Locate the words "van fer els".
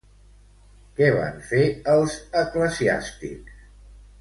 1.17-2.15